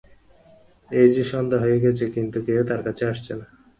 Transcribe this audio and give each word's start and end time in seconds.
এই 0.91 1.07
যে 1.15 1.23
সন্ধ্যা 1.31 1.57
হয়ে 1.63 1.77
গেছে, 1.85 2.03
কিন্তু 2.15 2.37
কেউ 2.47 2.61
তার 2.69 2.81
কাছে 2.87 3.03
আসছে 3.11 3.33
না। 3.39 3.45